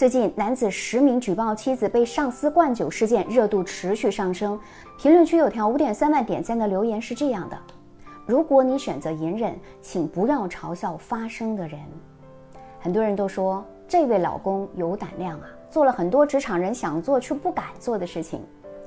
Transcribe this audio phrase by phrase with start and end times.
[0.00, 4.58] 最近，男子实名举报妻子被上司灌酒事件热度持续上升。
[4.96, 7.58] 评论区有条五点三万点赞的留言是这样的：
[8.24, 11.78] 如果你选择隐忍，请不要嘲笑发声的人。
[12.78, 18.40] 很多人都说这位老公有胆量啊，做了很多职场人想做却不敢做的事情。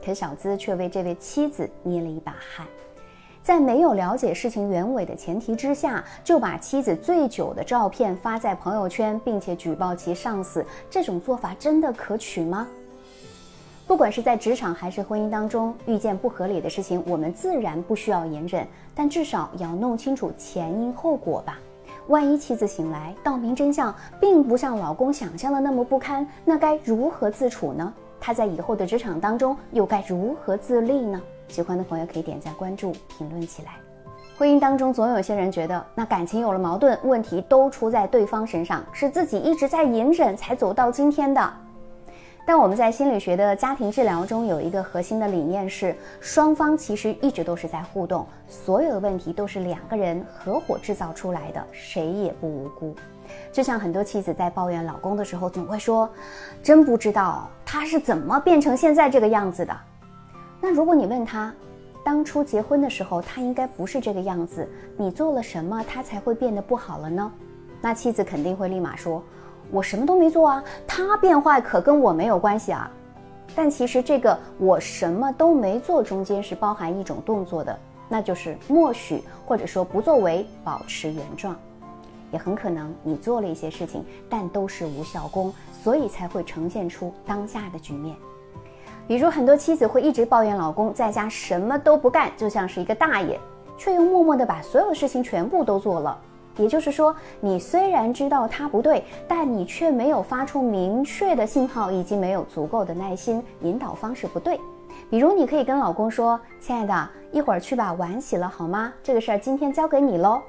[0.04, 2.66] 可小资却为这位妻子捏了一把汗。
[3.44, 12.66] 在没有了解事情原委的前提之下，就把妻子醉酒的照片发在朋友圈，并且举报其上司，这种做法真的可取吗？
[13.86, 18.66] 不管是在职场还是婚姻当中，遇见不合理的事情，我们自然不需要隐忍，
[18.96, 21.60] 但至少要弄清楚前因后果吧。
[22.08, 27.94] 万一妻子醒来，道明真相，并不像老公想象的那么不堪，那该如何自处呢？
[28.22, 31.22] 他在以后的职场当中又该如何自立呢？
[31.48, 33.74] 喜欢的朋友可以点赞关注，评论起来。
[34.36, 41.54] 婚姻当中总有些人觉得，那感情有了矛盾，问题都出在对方身上，是自己一直在隐忍才走到今天的。
[42.46, 52.94] 但我们在心理学的家庭治疗中有一个核心的理念是，双方其实一直都是在互动，所有的问题都是两个人合伙制造出来的，谁也不无辜。
[53.52, 56.10] 就像很多妻子在抱怨老公的时候，总会说
[56.62, 59.74] ：“真不知道他是怎么变成现在这个样子的。”
[60.66, 61.54] 那如果你问他，
[62.06, 67.30] 当初结婚的时候他应该不是这个样子，你做了什么他才会变得不好了呢？
[67.82, 69.22] 那妻子肯定会立马说
[69.72, 72.90] ：“我什么都没做啊，他变坏可跟我没有关系啊。”
[73.54, 81.54] 但其实这个“我什么都没做”中间是包含一种动作的，那就是默许或者说不作为，保持原状。
[82.32, 85.54] 也很可能你做了一些事情，但都是无效功，
[85.84, 88.16] 所以才会呈现出当下的局面。
[89.08, 93.40] 比如，很多妻子会一直抱怨老公在家什么都不干，就像是一个大爷，
[93.78, 96.18] 却又默默地把所有的事情全部都做了。
[96.58, 104.60] 也就是说，你虽然知道他不对，但你却没有发出明确的信号，以及没有足够的耐心引导方式不对。
[105.10, 108.94] 比如，你可以跟老公说：“亲爱的，一会儿去把碗洗了好吗？
[109.02, 110.40] 这个事儿今天交给你喽。”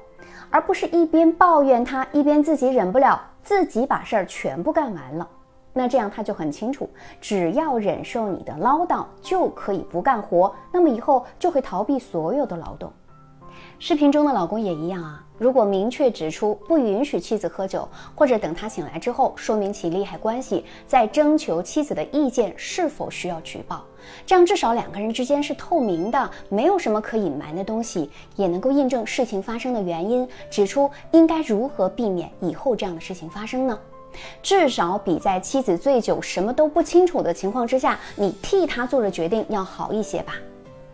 [0.51, 5.27] 而不是一边抱怨他，一边自己忍不了，自己把事儿全部干完了。
[5.77, 10.55] 那这样他就很清楚，只要忍受你的唠叨，就可以不干活。
[10.71, 12.89] 那么以后就会逃避所有的劳动。
[13.77, 15.21] 视频中的老公也一样啊。
[15.37, 23.83] 如果明确指出不允许妻子喝酒，或者等他醒来之后说明其利害关系，再征求妻子的意见是否需要举报，
[24.25, 33.77] 这样至少两个人之间是透明的，没有什么可隐瞒的东西，也能够印证事情发生的原因，指出应该如何避免以后这样的事情发生呢？
[34.41, 40.33] 至少比在妻子醉酒什么都不清楚的情况之下，你替他做了决定要好一些吧。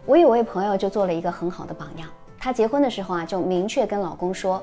[0.06, 2.08] 我有位朋友就做了一个很好的榜样，
[2.40, 4.62] 她结婚的时候啊，就明确跟老公说：“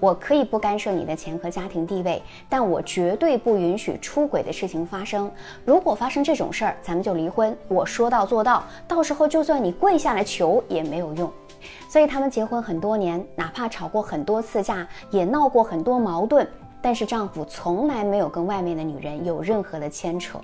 [0.00, 5.30] 我可以不干涉你的钱和家庭地位，但我绝对不允许出轨的事情发生。
[5.66, 7.54] 如果发生这种事儿，咱们就离婚。
[7.68, 11.30] 我说到做到，到时候就算你跪下来求也没有用。”
[11.90, 16.48] 所以他们结婚很多年，哪怕吵过很多次架，也闹过很多矛盾。
[16.82, 20.40] 但是丈夫从来没有跟外面的女人有任何的牵扯，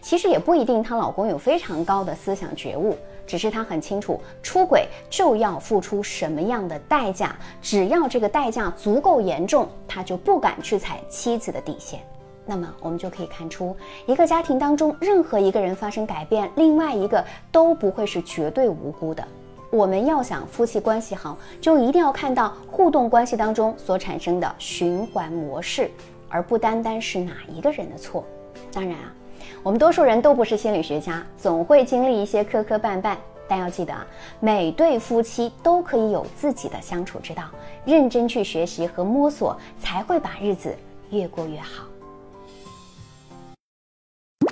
[0.00, 2.96] 其实也不一定，她老公有非常高的思想觉悟，
[3.26, 12.00] 只是他很清楚出轨就要付出什么样的代价，只要这个代价足够严重，他就不敢去踩妻子的底线。
[12.44, 13.74] 那么我们就可以看出，
[14.04, 19.26] 一个家庭当中任何一个人发生改变，另外一个都不会是绝对无辜的。
[19.72, 25.90] 我们要想夫妻关系好，就一定要看到互动关系当中所产生的循环模式，
[26.28, 28.22] 而不单单是哪一个人的错。
[28.70, 29.14] 当然啊，
[29.62, 33.16] 我们多数人都不是心理学家，总会经历一些磕磕绊绊。
[33.48, 34.06] 但要记得啊，
[34.40, 37.44] 每对夫妻都可以有自己的相处之道，
[37.86, 40.76] 认真去学习和摸索，才会把日子
[41.08, 41.84] 越过越好。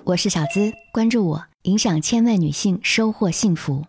[0.05, 3.85] 我是小资，关注我，影响千万女性，收获幸福。